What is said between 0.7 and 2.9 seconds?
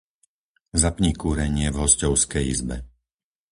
Zapni kúrenie v hosťovskej izbe.